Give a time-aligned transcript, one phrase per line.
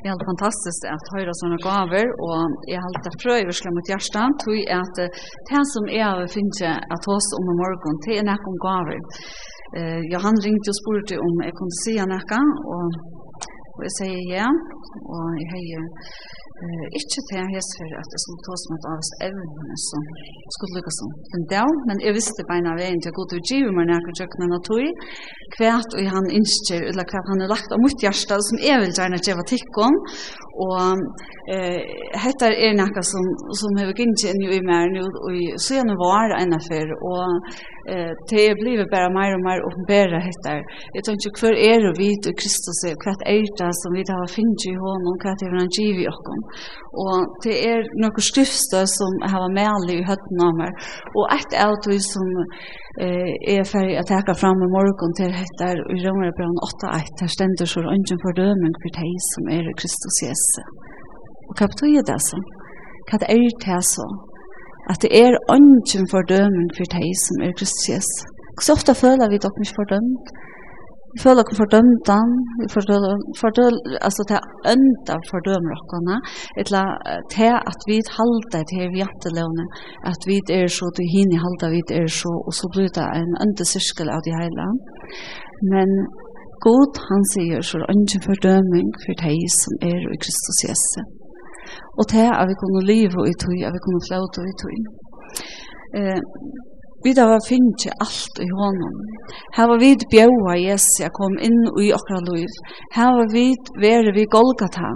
[0.00, 2.40] Det er helt fantastiskt att höra såna gaver och
[2.72, 4.96] jag har alltid fröjversla mot hjärtan tog att
[5.48, 6.60] det som är har finnet
[6.94, 9.00] at hos om i morgon det är om gaver.
[9.78, 12.40] Eh, Johan ringte og spurte om jeg kunne si noe,
[12.72, 12.88] och,
[13.74, 14.48] och jag säger ja
[15.10, 15.64] och jag har
[16.60, 20.02] Eh, ikke til jeg hest for at jeg skulle tas med av oss evne som
[20.56, 23.88] skulle lykkes som en del, men jeg visste beina veien til god og giver meg
[23.88, 25.06] nærkere tjøkken enn tog,
[25.56, 28.92] hvert og han innskjer, eller hvert han har lagt av mot hjerte, som jeg vil
[28.92, 30.04] gjerne gjøre tikkene,
[30.60, 31.00] og
[31.54, 31.80] eh,
[32.26, 33.24] dette er nærkere som,
[33.56, 37.48] som har gitt inn i mer nå, og så gjerne var enn for, og
[37.88, 40.58] eh, det er blivet bare mer og mer åpenbære dette.
[40.92, 44.34] Jeg tenker ikke hver er og vidt og Kristus, hvert er det som vi har
[44.36, 46.49] finnet i hånden, hva er det han giver i.
[47.04, 50.88] Og det er noen skriftstøy som har med i høtten av meg.
[51.14, 52.26] Og et av det som
[53.04, 57.70] eh, er ferdig å teke fram i morgen til heter i Romerbrann 8.1, her stender
[57.70, 60.64] så ønsken fordøming for deg som er Kristus Jesus.
[61.50, 62.42] Og hva betyr det så?
[63.10, 64.08] Hva er det så?
[64.90, 68.20] At det er ønsken fordøming for deg som er Kristus Jesu.
[68.60, 70.30] Så ofte føler vi dere ikke fordømt,
[71.24, 72.16] føler oss fordømte,
[72.60, 74.40] vi fordømte, altså det
[74.74, 76.16] ønda fordømmer dere,
[76.62, 76.82] etla
[77.34, 79.64] til at vi halter til vi jantelevne,
[80.12, 83.32] at vi er så, til hini halter vi er så, og så blir det en
[83.44, 84.66] ønda syskel av de hele.
[85.72, 85.88] Men
[86.66, 91.00] god han sier så er ønda fordøming for de som er i Kristus Jesu.
[91.98, 94.78] Og til at vi kunne leve i tog, at vi kunne flåte i tog.
[95.98, 96.20] Eh,
[97.04, 98.94] Vi da var finnje alt i hånden.
[99.56, 102.50] Her var vid bjaua Jesu kom inn i okra liv.
[102.96, 103.46] Her var vi
[103.84, 104.90] vere vi Golgata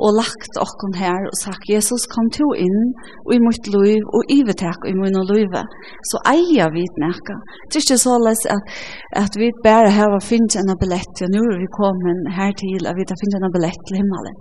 [0.00, 2.92] og lagt okkon her og sagt, Jesus, kom to inn
[3.34, 5.56] i mitt liv og ivetak i min liv,
[6.10, 7.36] så eier vi nekka.
[7.68, 8.72] Det er ikke så løs at,
[9.24, 12.96] at vi bare har finnet en billett, og nå er vi kommet her til at
[12.98, 14.38] vi har finnet en billett til himmelen.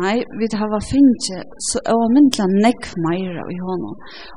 [0.00, 1.30] Nei, vi har finnet
[1.70, 3.94] så og myndla nekk mer i hånden.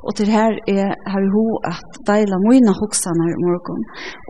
[0.07, 3.83] Og til her er her ho at deila mine hoksanar i morgen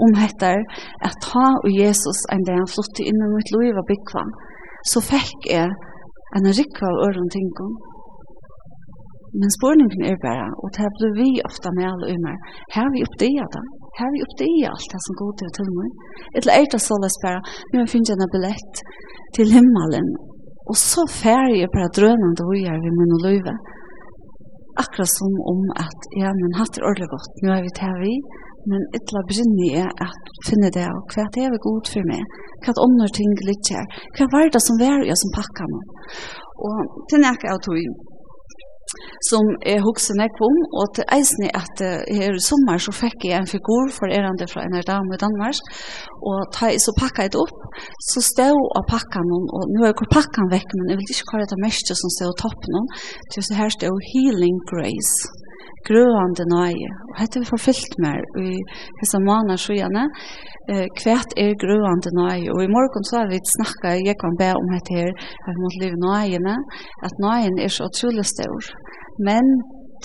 [0.05, 0.63] om hettar
[1.07, 4.23] at ta og Jesus en dag han inn i mitt liv og byggva,
[4.91, 5.69] så fikk jeg
[6.37, 7.73] en rikva av øren tingum.
[9.39, 12.37] Men spurningen er bare, og det blir vi ofta med alle umar,
[12.75, 13.63] her vi oppdia det,
[13.99, 15.89] her vi oppdia alt det som går til til meg.
[16.35, 18.75] eller er det såles bare, vi har jeg finnet en billett
[19.37, 20.09] til himmelen,
[20.69, 23.55] og så færre jeg bare drønende hoier ved min og løyve.
[24.83, 28.13] Akkurat som om at, ja, men hatt er ordentlig godt, nå er vi til vi,
[28.69, 32.37] men ytla brinni er at finne det og hva det er god for meg?
[32.61, 33.85] Hva andre ting litt her?
[34.17, 35.83] Hva var det som var jeg som pakka meg
[36.61, 37.77] og til nek av tog
[39.23, 43.37] som er husker nek om og til eisen at her i sommer så fikk jeg
[43.39, 45.61] en figur for erande fra en dame i Danmark
[46.29, 47.77] og ta, så pakka jeg det opp
[48.11, 51.29] så stod og pakka noen og nå er jeg pakka vekk men jeg vil ikke
[51.31, 52.91] hva det er mest som stod toppen
[53.31, 55.40] til så her stod healing grace
[55.89, 56.89] grøvande nøye.
[57.09, 58.53] Og hette vi forfyllt mer i
[59.01, 60.05] hese måneder sjøene.
[60.71, 62.49] Eh, kvært er grøvande nøye.
[62.53, 65.11] Og i morgen så har vi snakket, jeg kan be om hette her,
[65.45, 66.55] at vi måtte leve nøyene,
[67.07, 68.73] at nøyen er så utrolig stor.
[69.27, 69.45] Men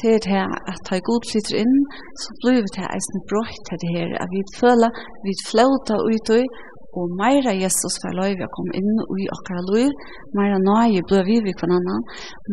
[0.01, 1.77] til det her at ta god flytter inn,
[2.23, 4.91] så blir vi til eisen brått til det her, at vi føler,
[5.25, 6.45] vi flauta ut og
[6.97, 9.91] og meira Jesus for lov å komme inn i akkurat lov,
[10.39, 12.07] meira nøye blir vi vi kvann annan,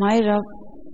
[0.03, 0.35] meira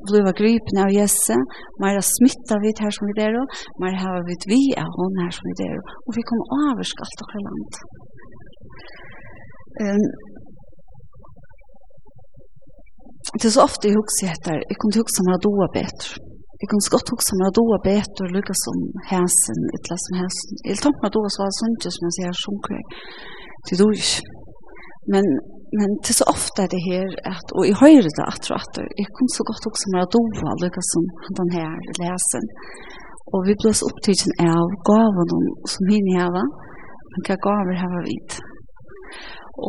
[0.08, 1.38] bliva gripen av Jesse,
[1.82, 3.38] mer smitta vi her som vi der,
[3.82, 7.24] mer har vi vi av hon her som vi der, og vi kom oversk alt
[7.26, 7.80] okra land.
[9.84, 10.08] Um,
[13.40, 16.26] det er så ofte jeg husker etter, jeg kunne huske meg doa bedre.
[16.60, 17.78] Jeg kunne godt huske meg jeg doa
[18.24, 18.80] og lukka som
[19.12, 20.56] hæsen, eller som hæsen.
[20.68, 22.82] Jeg tommer doa så var sunnkje som jeg sier sunnkje,
[23.68, 24.22] det doa ikke.
[25.14, 25.26] Men
[25.78, 28.80] men det er så ofte det her, at, og jeg hører det at og at
[29.00, 31.04] jeg kom så godt også med å dova, lykke som
[31.40, 32.48] den her lesen.
[33.34, 36.44] Og vi ble så opptidsen av gaven som hun heva,
[37.12, 38.40] men hva gaver heva vidt.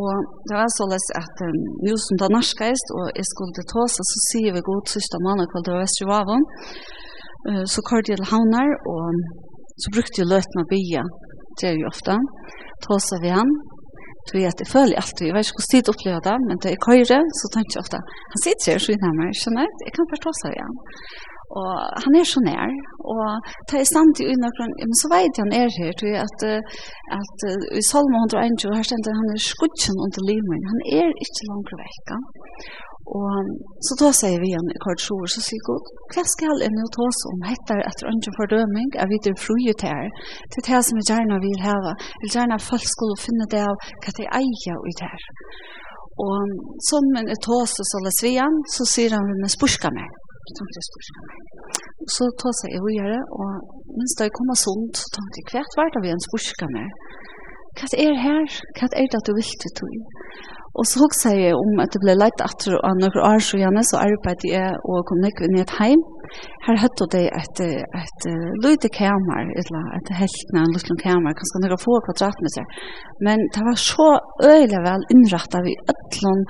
[0.01, 0.11] Og
[0.47, 4.05] det var så lest at um, nå som det norskast, og jeg skulle til Tåsa,
[4.11, 5.75] så sier vi god sista mann og kvall det
[6.09, 9.03] var uh, så kort til Havnar, og
[9.83, 11.03] så brukte jeg løtene å bygge,
[11.59, 12.17] det er jo ofte,
[12.85, 13.51] Tåsa vi han,
[14.27, 15.25] tror jeg at jeg føler alltid.
[15.27, 17.99] jeg vet ikke hvordan tid opplever det, men då jag kör så tenker jeg ofte,
[18.33, 20.77] han sitter her, så innan mig, skjønner jeg, jeg kan bare ta seg igjen.
[21.59, 21.71] Og
[22.03, 22.71] han er så nær,
[23.13, 23.25] og
[23.67, 26.39] tar jag stand i unnafrån, men så vet jeg han er her, tror jag at
[27.17, 27.39] att
[27.79, 32.07] i Salmo 121, her stender han er skudsen under limen, han er ikke langt vekk,
[33.19, 33.33] Og
[33.85, 35.83] så då säger vi en kort sjor så sier god,
[36.13, 39.81] hva skal jeg nå ta oss om etter etter ønsken fordøming, jeg vet det fruet
[39.89, 40.05] her,
[40.53, 41.77] til det som jeg gjerne vil ha.
[41.91, 45.21] jeg vil gjerne at folk skulle finne det av hva de eier ut her.
[46.27, 46.37] Og
[46.89, 50.09] som en etos og såles vi igjen, så sier han, med spurska meg.
[50.45, 51.37] Så tenkte jeg spurska meg.
[52.15, 53.51] Så tog seg jeg høyere, og
[53.97, 56.69] minst da jeg kom av sånt, så tenkte jeg, hvert var det vi en spurska
[56.77, 56.87] meg?
[57.79, 58.57] Hva er her?
[58.77, 60.01] Hva er det du vil til tog?
[60.79, 63.83] Og så husker jeg om at det ble leit etter av noen år så gjerne,
[63.83, 66.03] så arbeidde jeg og kom nok inn i et heim.
[66.63, 68.27] Her høtte det et, et,
[68.71, 72.85] et kamer, et, et heltene, en liten kamer, kanskje noen få kvadratmeter.
[73.27, 74.07] Men det var så
[74.47, 76.47] øyelig vel innrettet vi øtlån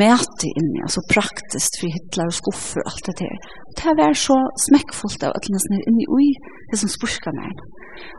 [0.00, 3.36] mæti inni, altså praktiskt for hitler og skuffer og alt det der.
[3.68, 6.30] Og det var så smekkfullt av alle nesten inni ui,
[6.70, 7.60] det som spurska meg.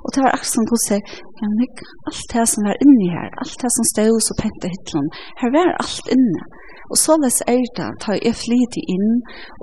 [0.03, 3.29] Og det var akkurat som god seg, ja, nek, alt det som var inni her,
[3.43, 5.09] alt det som stod og pente hitleren,
[5.41, 6.43] her var alt inne.
[6.91, 9.09] Og så les er det, ta jeg flyt inn,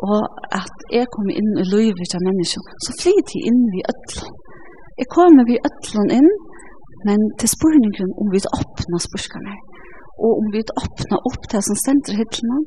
[0.08, 0.20] og
[0.60, 4.38] at jeg kom inn i løyvet av mennesker, så flyt jeg inn vi ødlen.
[5.00, 6.30] Jeg kommer vi ødlen inn,
[7.08, 9.38] men til spurningen om vi åpner spurska
[10.24, 12.58] og om vi åpner opp det som stender hyllene,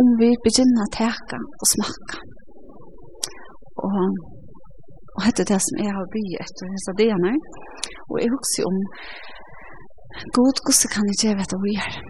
[0.00, 2.20] om vi begynner å teke og smakke.
[3.80, 3.98] Og,
[5.16, 7.34] og dette er det som jeg har bygd etter disse dagene.
[8.10, 8.80] Og jeg husker om
[10.36, 12.00] god gosse kan jeg gjøre dette vi gjør.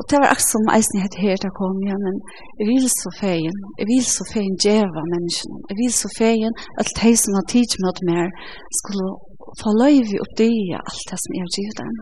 [0.00, 2.20] Og det var akkurat som eisen jeg hette her til å komme igjen, men
[2.60, 6.92] jeg vil så feien, jeg vil så feien djeva menneskene, jeg vil så feien at
[7.00, 8.30] de som har tid med mer
[8.78, 9.08] skulle
[9.60, 11.92] få løyve opp det alt det som jeg har givet dem.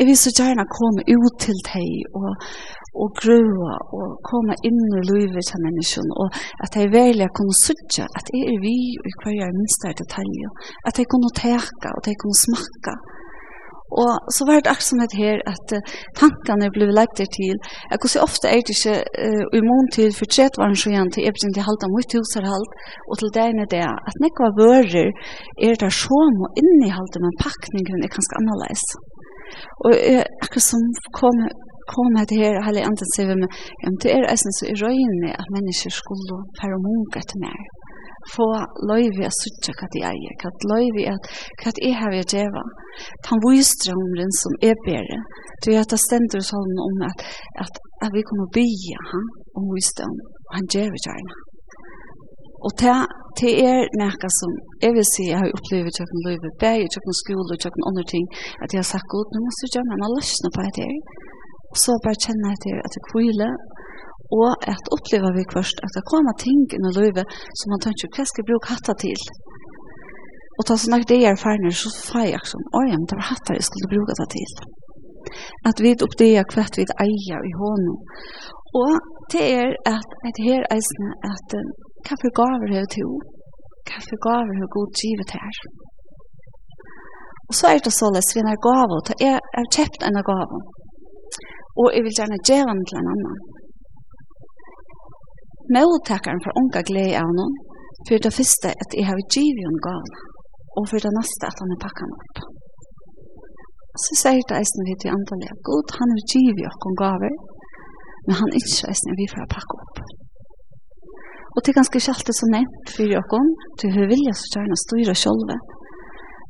[0.00, 2.30] Jeg vil så gjerne komme ut til deg og,
[3.02, 7.56] og grøve og komme inn i livet til menneskene og at jeg velger å kunne
[7.60, 10.46] sørge at jeg er vi i hver jeg minste detalj
[10.88, 12.96] at jeg kunne teke og at jeg kunne smakke
[14.00, 18.12] Og så var det aksamhet her at uh, tankene ble lagt der til jeg kunne
[18.14, 18.96] hvordan ofte er det ikke
[19.26, 22.72] uh, imon til for tredje var så igjen til jeg begynte å holde mot huserhalt
[23.10, 25.10] og til det ene det at når jeg var vører
[25.66, 28.86] er det så sånn og innehalte men pakningen er ganske annerledes.
[29.84, 30.86] Og jeg, akkurat som
[31.16, 31.42] kom,
[31.92, 34.56] kom jeg til her, og hele andre sier vi, meg, ja, men det er eisen
[34.58, 37.60] så i røyene at mennesker skulle være munga etter meg.
[38.34, 38.46] Få
[38.90, 41.28] løyvi at sutja hva de eier, hva løyvi at
[41.62, 42.64] hva jeg har jeg djeva.
[43.26, 45.20] Tan vysdraumren som er bedre.
[45.64, 47.24] det er at det stender sånn om at,
[47.64, 49.30] at, at vi kommer bya han
[49.60, 51.49] om vysdraum, og han djeva gjerne.
[52.66, 52.96] Og det,
[53.40, 54.54] det er noe som
[54.84, 58.26] jeg vil si jeg har opplevd tjøkken løyve, bare tjøkken skole og tjøkken andre ting,
[58.62, 60.96] at jeg har sagt god, nå må du gjøre meg, nå løsne på det her.
[61.70, 63.50] Og så bare kjenne etter at det kvile,
[64.40, 67.24] og at oppleva vi først at det kommer ting i løyve
[67.58, 69.24] som man tenker, hva skal jeg bruke hatta til?
[70.60, 73.30] Og ta sånn at det er ferdig, så får jeg sånn, åja, men det var
[73.30, 74.50] hattar jeg skulle bruke det til.
[75.70, 77.94] At vi oppdager hva vi eier i hånden.
[78.80, 78.92] Og
[79.32, 81.56] det er at, at her eisene, at
[82.04, 83.06] Hva for gaver har du?
[83.88, 85.56] Hva for gaver har god givet her?
[87.48, 90.58] Og så er det så således vi har gaver, og jeg har kjøpt en gave.
[91.80, 93.38] Og jeg vil gjerne gjøre den til en annen.
[95.74, 97.54] Mottakeren for unga glede av noen,
[98.06, 100.14] for det første at jeg har givet en gave,
[100.78, 102.36] og for det neste at han har pakket den opp.
[104.04, 107.34] Så sier det eisen vi til andre, god, han har givet oss gaver,
[108.26, 110.19] men han er ikke eisen vi for å pakke opp.
[111.54, 113.42] Og det er ganske ikke alltid så nevnt for dere,
[113.78, 115.56] til hun vilja så gjerne styre sjølve.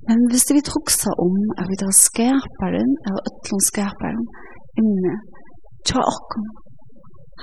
[0.09, 4.25] Men hvis vi trukser om at vi tar skaparen, eller øtlån skaparen,
[4.81, 5.15] inne,
[5.89, 6.47] tja okken,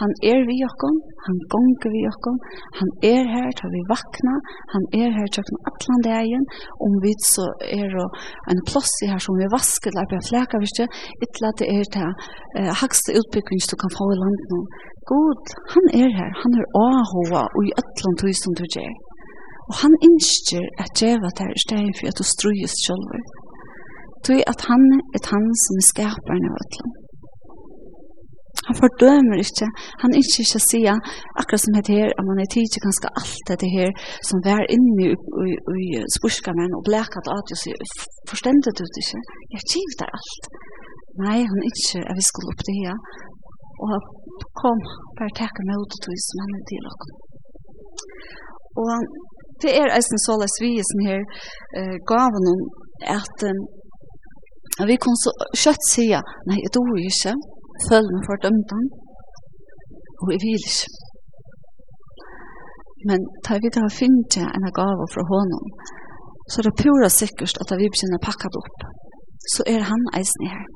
[0.02, 2.38] Han er vi okkom, han gonger vi okkom,
[2.80, 4.36] han er her til vi vakna,
[4.74, 6.44] han er her til allan dagen,
[6.86, 7.48] om vi så
[7.80, 8.10] er og
[8.52, 10.90] en plass i her som vi vasker, eller bare flæka, visst jeg,
[11.26, 12.10] ytla det er til
[12.58, 14.60] eh, hakste utbygging du kan få i landet nå.
[15.12, 18.94] God, han er her, han er ahova og i allan tusen du gjør.
[19.70, 23.24] Og han innskjer at djeva der i stedet for at du strøyest sjølver.
[24.26, 24.84] Tui at han
[25.18, 27.07] er han som er skaperen av allan.
[28.68, 29.68] Han fordømer ikke.
[30.04, 30.96] Han ikke ikke sier
[31.40, 33.90] akkurat som heter her, at man er tidlig ganske alt dette her
[34.30, 35.12] som var inne i,
[35.46, 35.86] i, i
[36.18, 37.78] spørsmålen og bleket at jeg sier,
[38.30, 39.22] forstendet du det ikke.
[39.56, 40.44] Jeg kjivte alt.
[41.24, 42.98] Nei, han ikke, er vi skulle opp det her.
[43.86, 43.96] Og
[44.62, 44.80] kom,
[45.18, 47.08] bare takk meg ut til som han er til dere.
[48.82, 48.92] Og
[49.64, 51.22] det er eisen så løs vi som her
[51.80, 52.66] uh, gav noen
[53.18, 53.62] at um,
[54.90, 55.32] vi kunne så
[55.64, 56.20] kjøtt sige,
[56.50, 57.34] nei, jeg dår ikke,
[57.86, 58.88] føler meg fordømt han,
[60.22, 60.90] og jeg vil ikke.
[63.08, 65.66] Men da vi da finner til en gave fra honom,
[66.50, 68.86] så er det pura sikkert at vi begynner å pakke det opp.
[69.54, 70.68] Så er han eisen her.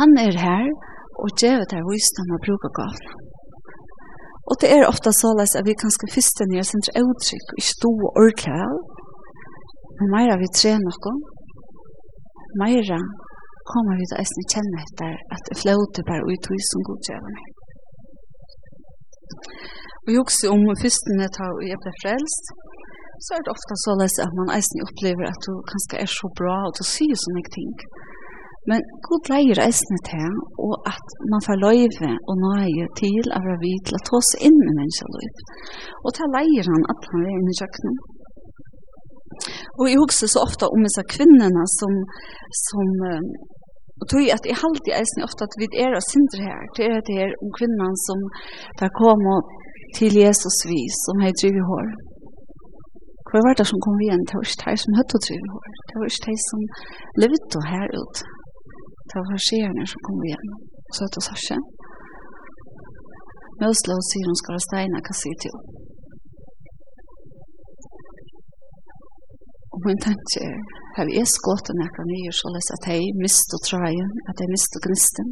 [0.00, 0.68] Han er her,
[1.22, 3.16] og gjør det her visdom og bruker gavene.
[4.50, 7.90] Og det er ofta så såleis at vi kanskje fyrste nye sin uttrykk ikke stå
[8.06, 8.56] og ordentlig
[10.00, 11.10] men meira vi tre noe,
[12.60, 12.98] meira
[13.72, 17.22] kommer vi til eisen kjenne etter at det flåter bare ut hos som god gjør
[17.26, 17.40] meg.
[20.02, 22.52] Og Vi også om fyrsten jeg tar og jeg ble frelst,
[23.24, 26.26] så er det ofte så løs at man eisen opplever at du kanskje er så
[26.40, 27.74] bra og du sier sånne ting.
[28.68, 30.32] Men god leier eisen til,
[30.66, 34.44] og at man får løyve og nøye til av å vi til å ta seg
[34.48, 35.44] inn i menneskeløyv.
[36.04, 38.00] Og ta leier han at han er inne i kjøkkenen.
[39.78, 41.94] Og jeg husker så ofte om disse kvinnerne som,
[42.66, 43.30] som um,
[44.00, 46.60] Og tog at jeg halte eisen ofte at vi er og synder her.
[46.76, 48.18] Det er det her om kvinnan som
[48.80, 49.24] der kom
[49.98, 51.88] til Jesus vi som har drivet hår.
[53.30, 54.24] Hva var det som kom igjen?
[54.26, 55.68] Det var ikke de som høtte å drive hår.
[55.88, 56.60] Det var ikke de som
[57.22, 58.16] levde her ut.
[59.10, 60.50] Det var skjerne som kom igjen.
[60.94, 61.60] Så høtte oss ikke.
[63.60, 65.56] Møsle og sier hun skal ha steina, hva sier til?
[69.74, 70.58] Og min tanke er,
[70.96, 74.82] har vi skått en ekra nye, så les at jeg miste trøyen, at jeg miste
[74.86, 75.28] gnisten.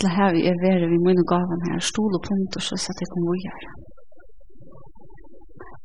[0.00, 3.02] Til her vi er vere vi mine gaven her, stål og punkt og så at
[3.02, 3.64] jeg kom vi her.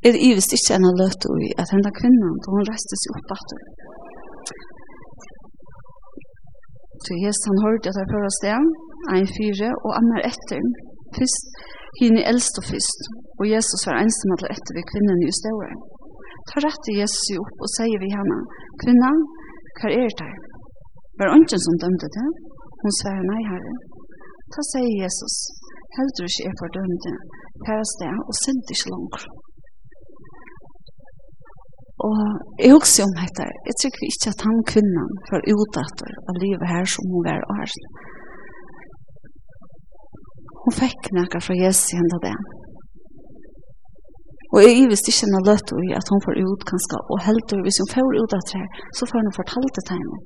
[0.06, 3.18] Er det ivist ikke enn å løte ui at henne kvinnan, da hun reiste seg
[3.18, 3.64] opp at hun.
[7.04, 8.70] Så Jesus han hørte at jeg fører sted,
[9.16, 10.64] en fyre, og annar etter,
[11.18, 11.52] først,
[12.00, 15.72] henne eldst og først, og Jesus var ensom at etter ved kvinnen i stedet.
[16.48, 18.38] Ta rette Jesus opp og sier vi henne,
[18.82, 19.10] kvinna,
[19.78, 20.32] hva er det?
[21.20, 22.28] Var ønsken som dømte det?
[22.82, 23.74] Hun sier nei, herre.
[24.54, 25.36] Ta sier Jesus,
[25.96, 27.12] heldur ikke er for dømte,
[27.66, 29.28] her er sted og synd ikke langt.
[32.06, 32.18] Og
[32.62, 36.86] jeg husker om dette, jeg tror ikke at han kvinnan var utdatter av livet her
[36.92, 37.74] som hun var og her.
[40.62, 42.36] Hun fikk noe fra Jesus i henne det.
[44.54, 47.80] Og jeg visste ikke henne løtt i at hun får ut kanskje, og heldur hvis
[47.82, 50.18] hun får ut av her, så får hun fortalt det til henne.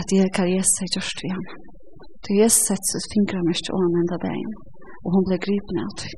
[0.00, 1.54] At jeg kan Jesus er gjørst ved henne.
[2.24, 4.52] Så Jesus sett sitt fingre mest og han enda dagen,
[5.04, 6.12] og hun ble gripende av det.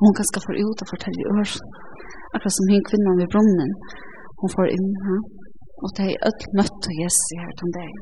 [0.00, 1.50] Hun kanskje får ut og fortelle i ør,
[2.34, 3.72] akkurat som hun kvinnen ved brunnen,
[4.40, 5.24] hun får inn her,
[5.82, 7.98] og det er et møtt av Jesus i her den deg.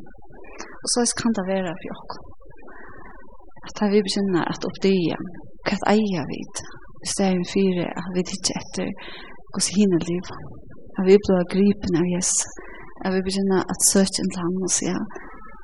[0.82, 2.31] Og så kan det være for dere
[3.66, 5.18] at vi begynner at oppdøye
[5.66, 8.88] hva eier vi i stedet for at vi ikke etter
[9.54, 10.26] hos henne liv.
[10.98, 12.46] At vi blir gripen av Jesus.
[13.04, 15.02] At vi begynner at søke en land og sier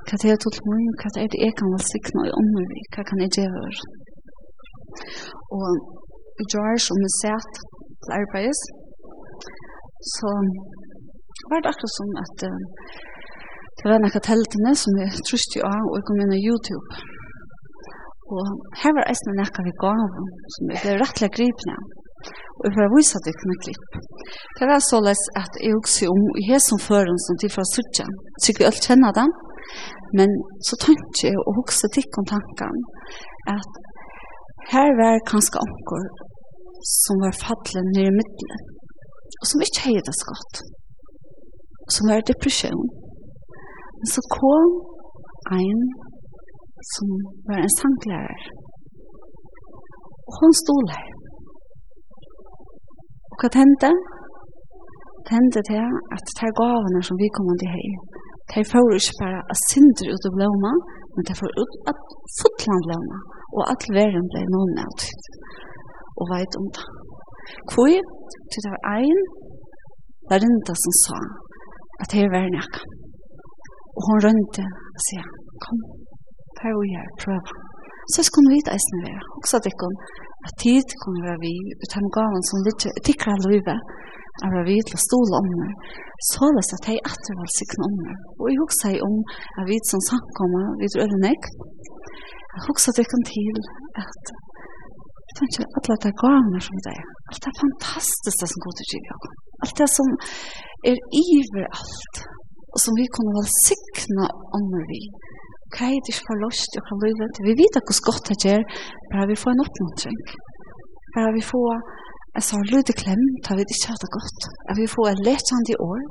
[0.08, 2.32] hva det er til meg, hva det er det jeg kan velsigne i
[2.72, 3.72] vi hva kan jeg gjøre?
[5.56, 5.66] Og
[6.42, 7.54] i George, som vi sett
[8.02, 8.60] til arbeids,
[10.16, 10.30] så
[11.50, 12.58] var det akkurat som at uh,
[13.76, 16.86] det var noen teltene som vi trusste av og kom inn på YouTube.
[18.34, 18.44] Og
[18.82, 20.18] her var eisne nekka vi gav,
[20.54, 21.76] som er det rettelig gripne.
[22.58, 23.98] Og jeg får vise at jeg kunne klipp.
[24.58, 28.06] Det var så såleis at jeg også om i hesen føren som til fra Sutja.
[28.42, 29.34] Sikkert vi alt kjenner den,
[30.18, 30.34] men
[30.66, 32.82] så tenkte jeg og hokse tikk om tanken
[33.56, 33.70] at
[34.72, 36.08] her var kanskje anker
[37.02, 38.66] som var fattelig nere i middelen,
[39.40, 40.34] og som ikke heier det så
[41.88, 42.88] og som var depresjon.
[43.98, 44.68] Men så kom
[45.56, 45.80] ein
[46.92, 47.08] som
[47.48, 48.42] var en sanglærer.
[50.28, 51.08] Og hun stod her.
[53.30, 53.90] Og hva tente?
[55.30, 55.84] Tente til
[56.16, 57.90] at de gavene som vi kom til her,
[58.52, 60.72] de får ikke bare av synder ut av blåma,
[61.14, 61.96] men de får ut av
[62.38, 63.18] fotland blåma,
[63.56, 65.04] og at verden ble noen av.
[66.18, 66.86] Og veit om det.
[67.70, 67.92] Hvor,
[68.50, 69.20] til det var en,
[70.30, 71.20] var rinda som sa
[72.02, 72.82] at det var nekka.
[73.96, 74.64] Og hun rønte
[74.96, 75.28] og sier,
[75.64, 75.80] kom,
[76.60, 77.52] per og her prøver.
[78.14, 79.22] Så skal vi vite eisen være.
[79.40, 79.88] Også at ikke
[80.46, 83.80] at tid kunne være vi, ut av gaven som ligger, tikkere av livet,
[84.46, 85.72] er vi til å stole om det.
[86.30, 88.16] Så er det at jeg atter var sikker om det.
[88.38, 89.16] Og jeg husker om
[89.58, 91.48] at vi som samkommer, vi tror det nek.
[92.54, 93.58] Jeg husker det jeg kan til
[94.02, 94.32] at
[95.28, 97.06] jeg tenker alle de gavene som det er.
[97.30, 99.18] Alt det fantastiske som går til å
[99.66, 100.08] Alt det som
[100.90, 102.16] er iver alt,
[102.74, 105.02] Og som vi kunne være sikkene om det vi.
[105.74, 107.28] Hva er det ikke for løst og kan løyve?
[107.48, 108.62] Vi vet hvordan godt det gjør,
[109.12, 110.22] bare vi får en oppmuntring.
[111.14, 111.68] Bare vi får
[112.36, 114.40] en sånn lyd klem, da vi ikke har det godt.
[114.70, 116.02] At vi får en letjende år.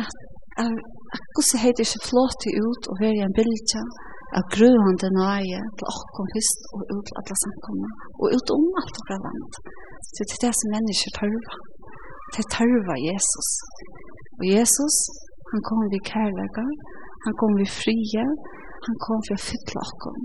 [0.00, 0.16] At
[0.62, 0.74] at,
[1.14, 3.82] at hvordan er det ikke flott ut og være en bilde
[4.36, 7.90] av grøvende nøye til åkken først og ut til alle samkomne.
[8.20, 9.52] Og ut om alt og land.
[10.14, 11.54] Så det er det som mennesker tørver.
[12.34, 13.48] Det tørver Jesus.
[14.38, 14.96] Og Jesus,
[15.50, 16.58] han kommer vid kærlighet
[17.28, 18.26] Han kom vi frie.
[18.88, 20.22] Han kom for å fytle okken.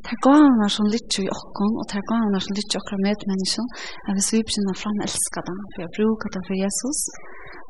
[0.00, 3.02] Det er gavene som lytter i okken, og det er gavene som lytter i okken
[3.04, 3.66] medmennesken,
[4.06, 7.00] at hvis vi begynner fram å elske det, for jeg bruker det for Jesus,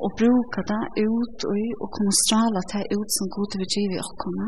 [0.03, 4.03] og bruker det ut og, og kommer strale det ut som god vil give i
[4.05, 4.39] okken.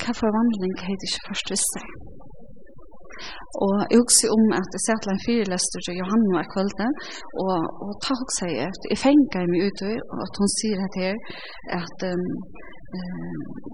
[0.00, 1.86] Hva forvandling heter ikke først visst det?
[3.64, 6.88] Og jeg husker om at jeg satt en fyrlester til Johanna i kvölde,
[7.44, 11.00] og, og ta hos seg at jeg fengar meg ute, og at hun sier at
[11.02, 11.16] her,
[11.80, 12.24] at um,
[12.98, 13.70] eh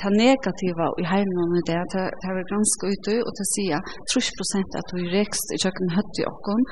[0.00, 3.78] ta negativa i heimen med det, det er ganska ute, och det sier
[4.12, 6.62] 30% at vi rekst i köken hött i okon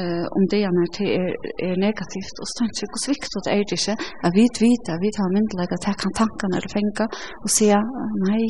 [0.00, 1.30] eh om det när det är
[1.68, 3.94] är negativt, och stånd sig hvor svikt det är det ikke,
[4.26, 7.04] at vi vet, att vi tar myndliga att ta kan tankarna eller fänga
[7.44, 7.78] och säga
[8.28, 8.44] nej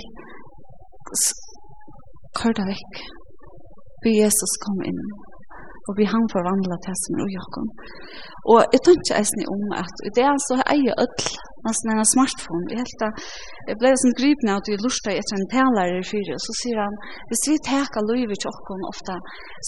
[2.39, 2.95] kör det väck.
[4.05, 5.01] Vi Jesus kom in.
[5.89, 7.67] Og vi han forvandla til som er ujakken.
[8.53, 11.31] Og jeg tar ikke eisen om at det er jeg eier ødel,
[11.67, 12.67] nesten en smartphone.
[12.73, 13.05] Jeg, helt,
[13.69, 17.01] jeg ble sånn gripende at vi lurte etter en taler i fyre, så sier han,
[17.31, 19.17] hvis vi teker løyve til okken ofte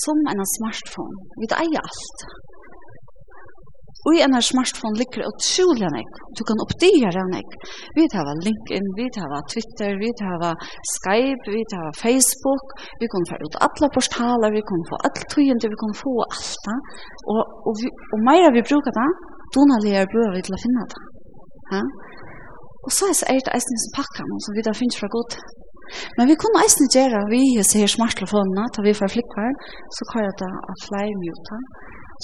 [0.04, 2.26] som en smartphone, vi eier alt.
[4.06, 6.06] Og i en her smartphone ligger utrolig enn jeg.
[6.38, 7.58] Du kan oppdere enn jeg.
[7.98, 10.44] Vi tar LinkedIn, vi tar Twitter, vi tar
[10.94, 12.74] Skype, vi tar Facebook.
[13.02, 16.56] Vi kan få ut alle portaler, vi kan få alle tøyende, vi kan få alt
[16.68, 16.78] det.
[17.32, 19.10] Og, og, vi, og mer vi bruker det,
[19.56, 21.02] donalige bruker vi til å finne det.
[21.76, 21.84] Ja?
[22.88, 25.36] Og så er det eisen som pakker noen som vi da finner fra godt.
[26.16, 29.52] Men vi kunne eisen gjøre, vi ser smartelefonene, tar vi fra flikker,
[29.96, 30.50] så kan jeg da
[30.86, 31.62] fly mute.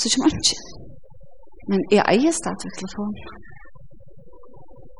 [0.00, 0.86] Så kommer ikke
[1.70, 3.14] Men jeg eier stadig telefon.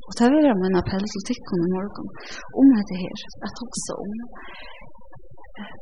[0.07, 2.07] Og det vil være min appell til tikkene i morgen
[2.61, 3.17] om dette her.
[3.45, 4.13] Jeg tok så om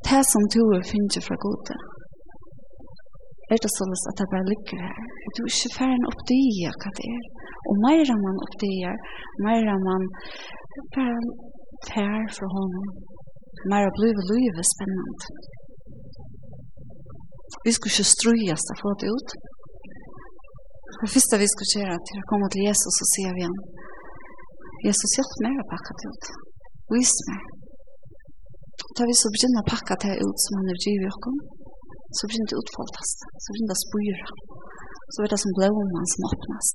[0.09, 0.63] det som du
[0.93, 1.77] finner fra gode.
[3.53, 5.01] Er det sånn at det bare ligger her?
[5.25, 7.25] Og du er ikke ferdig oppdøye hva det er.
[7.69, 8.93] Og mer enn man oppdøye,
[9.47, 10.07] mer enn man
[10.95, 11.19] bare
[11.91, 12.89] fær fra honom.
[13.73, 15.29] Mer enn blir livet spennende.
[17.65, 19.37] Vi skulle ikke strøyes til å få det ut.
[21.01, 23.57] Det første vi skal gjøre til å komme til Jesus og sier vi igen.
[24.87, 26.31] Jesus hjelp meg å pakke det ut.
[26.95, 27.43] Vis meg.
[28.95, 31.39] Da vi så begynner å pakke det ut som han er driver i åkken,
[32.15, 33.11] så begynner det utfoldes,
[33.43, 34.27] så begynner det å spore.
[35.15, 36.69] Så er det som blåmann som åpnes.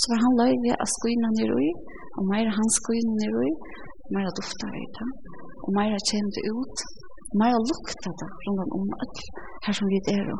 [0.00, 1.70] Så var han løy ved å skynne ned i,
[2.16, 3.50] og mer han skynne ned i,
[4.16, 5.08] mer dufter i det,
[5.64, 6.86] og mer kommer det ut,
[7.42, 9.20] mer lukter det rundt om alt
[9.66, 10.32] her som vi er.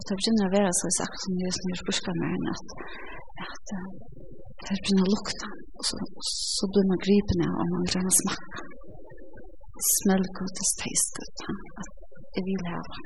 [0.00, 2.68] Og det begynner å være så sagt som det som gjør spørsmål med henne, at,
[3.46, 3.74] at
[4.64, 5.98] det begynner å lukta, og så,
[6.56, 8.64] så blir man gripende og man vil gjerne smakke.
[9.90, 11.44] Smell good, this taste good,
[11.82, 11.92] at
[12.36, 12.96] jeg vil hava.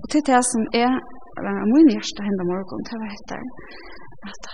[0.00, 0.96] Og til det som er,
[1.44, 3.44] av min hjerte henne morgen, til hva heter
[4.32, 4.52] at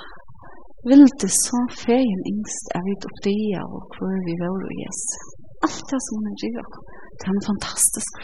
[0.91, 5.27] vil det så feien yngst er vi opp det, og hvor vi vil og Jesus.
[5.67, 6.79] Alt det som hun driver,
[7.21, 8.23] det er fantastisk.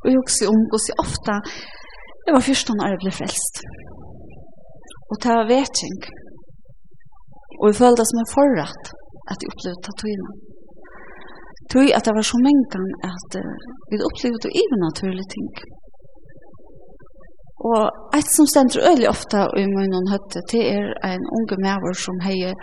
[0.00, 1.34] Og jeg husker om hos jeg ofte,
[2.24, 3.62] det var først når jeg ble frelst.
[5.10, 6.00] Og det var vetjeng.
[7.60, 8.84] Og jeg følte det som en forrett
[9.30, 10.30] at jeg opplevde tatoina.
[11.72, 13.56] Tui at det var så mengan at uh,
[13.90, 15.48] vi opplevde det even naturlige ting.
[17.70, 17.82] Og
[18.18, 22.54] et som stender øyelig ofte i munnen høtte, det er en unge maver som heier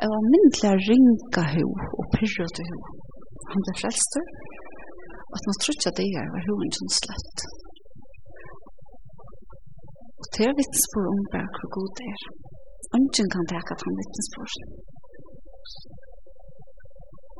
[0.00, 1.66] Jeg var myndelig ringa ho
[2.00, 2.76] og pyrrøt ho.
[3.50, 4.24] Han ble frelster,
[5.30, 7.38] Og at man trodde det er var hun som slett.
[10.20, 12.22] Og det er vittnesbord om bare hvor god det er.
[12.98, 14.54] Ønsken kan teka fram vittnesbord.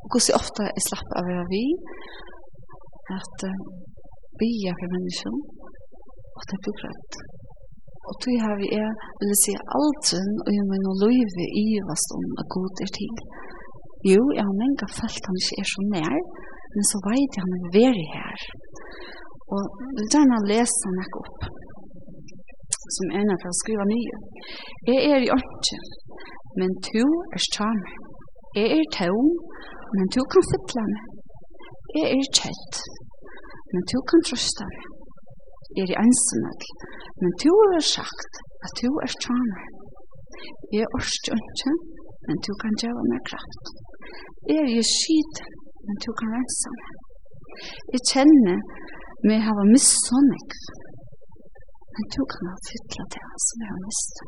[0.02, 1.64] Og hvordan ofte jeg slapp av å være vi,
[3.18, 3.60] at uh,
[4.40, 5.36] vi er for mennesken,
[6.38, 7.18] og det blir grønt.
[8.08, 11.96] Og tog har vi er, vil jeg si, aldrin og jeg mener løyve i hva
[12.06, 13.20] som er god er til.
[14.12, 16.22] Jo, jeg har mange følt han ikke er så nær,
[16.74, 18.44] men så vet jeg han er veri her.
[19.54, 21.40] Og jeg vil gjerne lese han noe opp,
[22.96, 24.18] som er nødt til å skrive nye.
[24.90, 25.78] Jeg er i åndsje,
[26.60, 27.06] men to
[27.36, 27.96] er stjerne.
[28.58, 29.28] Jeg er tom,
[29.96, 31.04] men to kan fytle meg.
[31.96, 32.80] Jeg er kjett,
[33.72, 34.88] men to kan trøste meg.
[35.76, 36.64] Jeg er i ensomhet,
[37.20, 39.60] men to har sagt at to er stjerne.
[40.72, 41.74] Jeg er åndsje,
[42.26, 43.72] men to kan gjøre meg kraft.
[44.50, 45.58] Jeg er i skyten,
[45.90, 46.90] men tok han meg.
[47.92, 48.60] Jeg kjenner
[49.26, 50.52] meg hava missånnig,
[51.96, 54.22] men tok han at fytla til han som jeg har mist.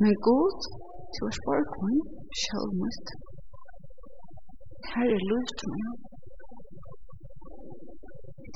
[0.00, 0.66] Men god,
[1.14, 2.02] til å spørre hun,
[2.42, 3.14] sjølv mot.
[4.90, 5.94] Her er lurt meg.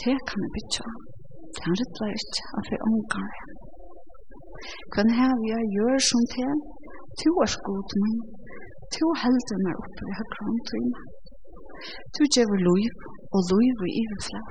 [0.03, 0.91] Det kan jeg bytja.
[1.55, 3.41] Det han rytler ikke at vi omgår.
[4.95, 6.55] Hvem her vi gjør som til?
[7.23, 8.23] Tu er skod min.
[8.95, 11.07] To heldur meg oppe i høyre hånd til meg.
[12.15, 12.97] To gjør liv,
[13.35, 14.51] og liv i iverflag.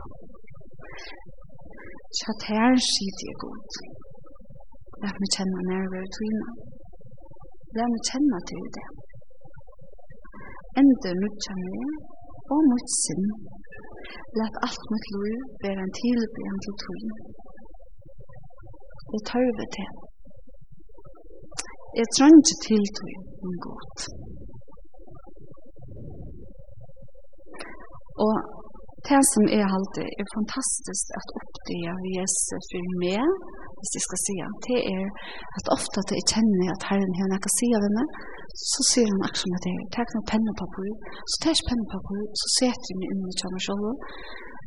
[2.19, 3.75] Kjatt her skiter jeg godt.
[5.01, 6.58] Lær meg kjenne nærvær til meg.
[7.77, 8.88] Lær meg kjenne til det.
[10.82, 11.93] Ender nutja meg,
[12.54, 13.27] og mot sinn.
[14.38, 17.04] Lær alt mitt liv være en tilbyen til tog.
[19.12, 20.11] Det tar vi til.
[21.99, 23.10] Jeg trenger til tog
[23.45, 23.99] en godt.
[28.25, 28.36] Og
[29.08, 33.25] det som er alltid er fantastisk at oppdaga Jesus for meg,
[33.77, 34.36] hvis jeg skal si
[34.67, 35.08] det er
[35.58, 38.06] at ofte at jeg kjenner at Herren har noe å si av henne,
[38.71, 40.91] så sier han akkurat som at jeg tar noen penn og papur,
[41.32, 43.88] så tar jeg penn og papur, så setter jeg meg inn i kjønner selv,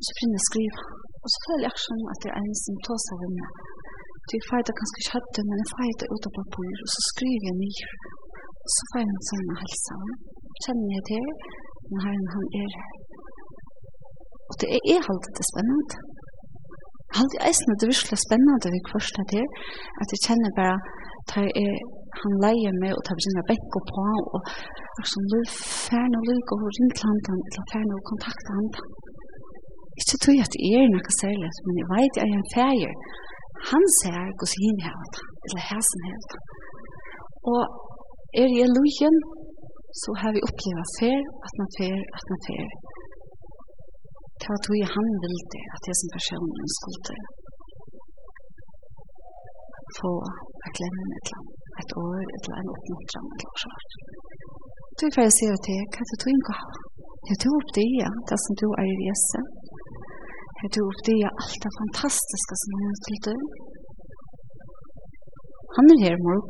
[0.04, 0.80] så begynner jeg å skrive.
[1.22, 3.46] Og så føler jeg akkurat som at det er en som tar seg av henne,
[4.24, 7.46] Så jeg fejder kanskje ikke hadde, men jeg fejder ut av papir, og så skriver
[7.48, 7.88] jeg nyr.
[8.64, 9.96] Og så fejder han sånn med helsa.
[10.64, 11.26] Kjenner jeg til,
[11.88, 12.92] men herren han er her.
[14.48, 15.96] Og det er, er alltid det spennende.
[17.18, 19.48] Alltid eisen er det virkelig spennende vi kvarst det her,
[20.02, 20.78] at jeg kjenner bare
[21.20, 21.74] at er,
[22.20, 24.40] han leier meg, og tar begynner bekk og på, og
[25.00, 25.38] er sånn, du
[25.88, 28.66] færne og lykke, og ringt til han, eller færne og kontakte han.
[30.00, 32.94] Ikke tror jeg at det er noe særlig, men jeg vet jeg er en færger,
[33.70, 35.03] han ser hos hin her,
[35.46, 36.20] eller hæsen her.
[37.53, 37.62] Og
[38.42, 39.16] er i lujen,
[40.03, 42.66] så har vi opplevet fer, at man fer, at man fer.
[44.40, 47.18] Det var tog han ville at det som personen skulle
[49.98, 50.12] få
[50.66, 53.92] å glemme et eller annet, et år, et eller annet oppmuntran, et eller annet.
[54.98, 56.74] Du får jeg si til, hva er det du ikke har?
[57.31, 59.38] Jeg tror opp det, ja, det som du er i Jesu.
[60.64, 63.40] Jag du upp det allt det fantastiska som han har till dig.
[65.77, 66.48] Han är här morgon.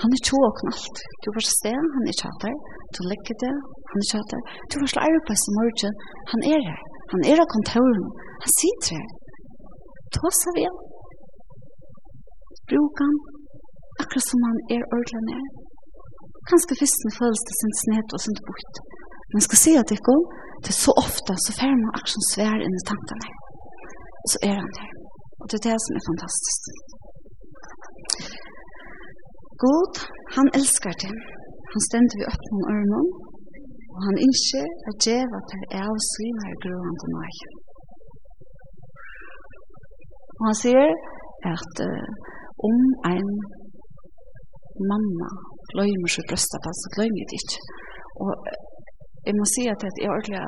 [0.00, 0.96] Han är tjåk knallt.
[1.22, 2.54] Du var se, han är tjatar.
[2.94, 3.56] Du lägger det,
[3.90, 4.40] han er tjatar.
[4.70, 5.92] Du var slå arbeids i morgen.
[6.30, 6.80] Han er her.
[7.12, 8.06] Han er av kontoren.
[8.42, 9.10] Han sitter her.
[10.14, 10.66] Tåsa vi.
[12.68, 13.16] Bruk han.
[14.02, 15.46] Akkurat som han er ordentlig nær.
[16.48, 18.74] Kanskje fyrst med følelse sin sned og sin bort.
[19.32, 20.22] Men skal se at det går,
[20.64, 23.28] det er så ofte så fer man aksjon svær inn i tankene.
[24.22, 24.90] Og så er han der.
[25.40, 26.70] Og det er det som er fantastisk.
[29.64, 29.94] God,
[30.36, 31.14] han elskar det.
[31.72, 33.06] Han stender vi opp med ørnen,
[33.94, 37.40] og han innskjer at djeva per av svimer grøven til meg.
[40.38, 40.90] Og han sier
[41.54, 42.06] at uh,
[42.68, 42.78] om
[43.12, 43.30] en
[44.90, 45.30] mamma
[45.72, 47.60] gløymer seg brøstet, så gløymer det ikke.
[48.24, 48.32] Og
[49.28, 50.40] jeg må si at jeg ordentlig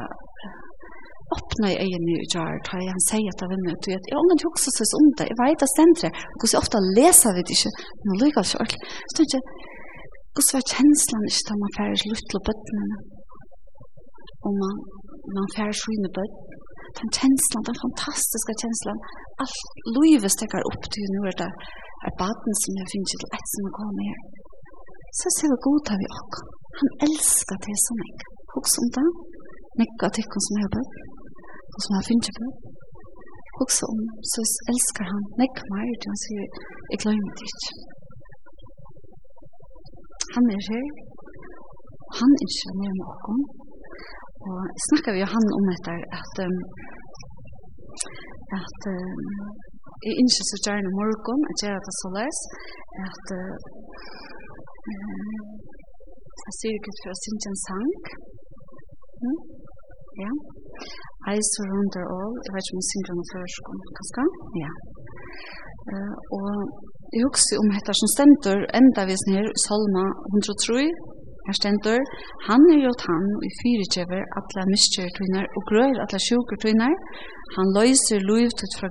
[1.37, 4.37] åpna i egen i jar, da jeg sier at jeg vinner ut, at jeg ånger
[4.41, 7.73] til også synes om det, jeg vet at stendre, hvordan ofte leser vi det ikke,
[8.03, 8.81] men jeg lykker ikke ordentlig.
[9.09, 9.45] Så tenker jeg,
[10.35, 12.87] hvordan var kjenslen ikke da man færre slutt til bøttene,
[14.45, 14.75] og man,
[15.37, 16.37] man færre skjønne bøtt,
[16.99, 18.99] den kjenslen, den fantastiske kjenslen,
[19.43, 19.61] alt
[19.99, 21.53] livet stekker opp til nå er det
[22.07, 24.21] er baden som jeg finner til et som er kommet her.
[25.21, 26.53] Så ser vi god av i åkken.
[26.81, 28.40] Han elsker det som jeg.
[28.55, 29.09] Hoks om det.
[29.81, 30.95] Nekka tykken som har bøtt,
[31.75, 32.47] og som har finnet på
[33.61, 33.99] Hoks om,
[34.33, 34.41] så
[34.73, 35.23] elskar han.
[35.41, 36.47] Nekka meg, og han sier,
[36.91, 37.73] jeg glemmer det ikke.
[40.35, 40.87] Han er her,
[42.07, 43.41] og han er ikke mer med åkken.
[44.49, 46.35] Og snakker vi jo han om dette, at,
[48.61, 48.81] at
[50.05, 52.39] jeg ikke så gjerne morgen, at jeg er det så løs,
[53.09, 53.27] at
[56.47, 57.91] jeg sier ikke for å synge en sang,
[59.23, 59.39] Mm.
[60.23, 60.31] Ja.
[61.35, 62.35] I surrender all.
[62.45, 63.47] Jeg vet ikke om jeg synger noe før,
[63.99, 64.25] kanskje?
[64.65, 64.73] Ja.
[65.91, 66.49] Uh, og
[67.15, 70.85] jeg husker om dette som stender, enda vi snir Salma 103,
[71.47, 72.01] her stender,
[72.49, 76.95] han er jo tann og i fyre kjever atle miskjørtøyner og grøver atle sjukertøyner.
[77.57, 78.89] Han løyser lovtøyt fra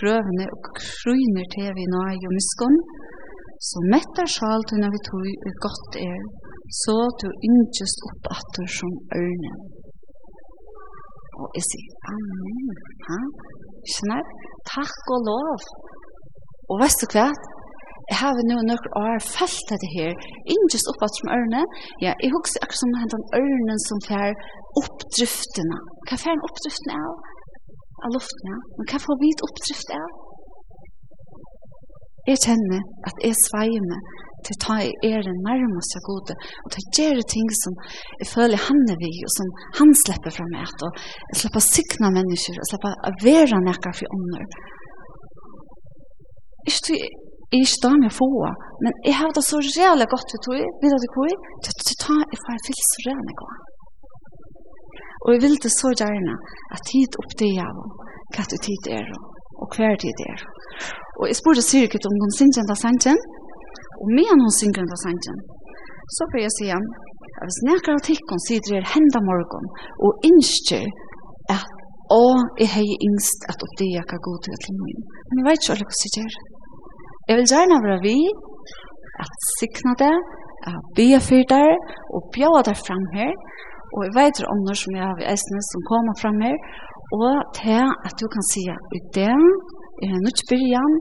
[0.00, 2.78] grøvene og krøyner til vi nøy og miskunn.
[3.68, 6.18] Så mettar sjaltøyner vi tog, og godt er
[6.82, 9.52] så du yngest opp atter som ørne.
[11.40, 12.70] Og jeg sier, amen,
[13.08, 13.18] ha?
[13.92, 14.24] Skjønner?
[14.74, 15.66] Takk og lov.
[16.70, 17.28] Og vet du hva?
[18.10, 20.12] Jeg har nå nok år felt dette her.
[20.54, 21.62] Yngest opp atter som ørne.
[22.04, 24.30] Ja, jeg husker akkurat som den ørnen som fer
[24.80, 25.78] oppdriftene.
[26.06, 27.16] Hva fer en oppdriftene av?
[28.06, 28.58] Av luften, ja.
[28.76, 30.08] Men hva får vi et oppdrift av?
[32.30, 34.14] Jeg kjenner at jeg sveier meg
[34.46, 37.76] til ta i æren nærmest seg gode, og til å gjøre ting som
[38.22, 41.68] jeg føler han er vi, og som han slipper fra meg, og jeg slipper å
[41.68, 44.58] sikne mennesker, og slipper å være nækker for ånder.
[46.66, 47.00] Ikke til
[47.54, 48.26] jeg ikke da med få,
[48.82, 51.28] men jeg har det så reale godt vi tog, vet du hva,
[51.62, 53.62] til ta i far til så reale godt.
[55.26, 56.34] Og jeg vil det så gjerne
[56.74, 58.04] at tid opp det oppdager
[58.34, 59.06] hva tid er,
[59.62, 60.42] og hver tid er.
[61.20, 63.18] Og jeg spurte Sirkut om hun synes enda sangen,
[64.00, 65.38] Og medan hon synger den sangen,
[66.16, 66.78] så får jeg sige,
[67.38, 69.66] at hvis nekker av tikkene sitter her henda morgen
[70.06, 70.86] og innskjer
[71.56, 71.72] at
[72.14, 72.22] å,
[72.60, 75.00] jeg hei yngst at opp det jeg kan gå til til min.
[75.28, 76.36] Men jeg vet ikke hva som gjør.
[77.28, 78.18] Jeg vil gjerne være vi,
[79.24, 80.14] at sikna det,
[80.70, 81.72] at be for der,
[82.14, 83.32] og bjøre der frem her,
[83.94, 86.56] og jeg vet om ånder som jeg har i eisene som kommer frem her,
[87.22, 89.36] og til at du kan si at i det
[90.06, 90.94] er nødt byrjan,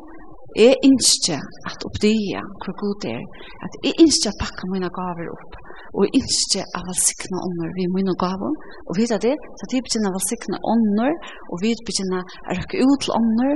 [0.63, 1.39] Jeg ønsker
[1.69, 3.25] at oppdøye hvor god det er.
[3.65, 5.51] At jeg ønsker at pakke mine gaver opp.
[5.95, 8.53] Og jeg ønsker at jeg valsikne ånder ved mine gaver.
[8.87, 11.13] Og vet du det, så vi begynner å sikne ånder,
[11.51, 13.53] og vi begynner å røkke ut til ånder,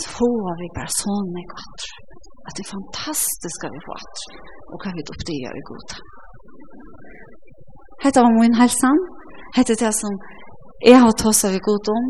[0.00, 1.86] så får vi bare sånn jeg gatt.
[2.46, 4.26] At det er fantastisk at vi får at.
[4.72, 5.96] Og kan vi oppdøye i god.
[8.02, 9.00] Hette var min helsen.
[9.56, 10.14] Hette det som
[10.82, 12.06] jeg har tåst av i god om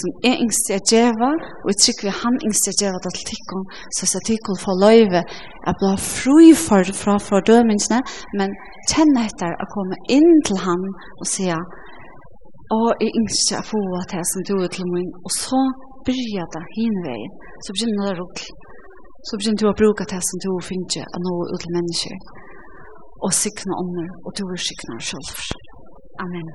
[0.00, 1.30] som er yngst jeg djeva,
[1.62, 3.64] og jeg trykker vi han yngst jeg djeva til tikkun,
[3.96, 5.22] så jeg tikkun får løyve
[5.70, 8.00] at bli fri for, fra fordømelsene,
[8.38, 8.56] men
[8.90, 10.84] kjenne etter å komme inn til han
[11.20, 11.58] og sige,
[12.72, 15.60] å, jeg yngst jeg få at som du er til min, og så
[16.08, 17.32] byrja det hinveien,
[17.64, 18.44] så begynner det rull,
[19.28, 22.16] så begynner du å bruke det som du finner av noe ut til mennesker,
[23.22, 25.50] og sikne ånder, og du er sikne selv.
[26.24, 26.48] Amen.